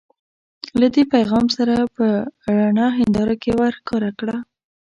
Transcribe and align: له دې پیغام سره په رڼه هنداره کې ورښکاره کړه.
له 0.79 0.87
دې 0.93 1.03
پیغام 1.13 1.45
سره 1.57 1.75
په 1.95 2.05
رڼه 2.57 2.87
هنداره 2.97 3.35
کې 3.41 3.51
ورښکاره 3.59 4.11
کړه. 4.19 4.35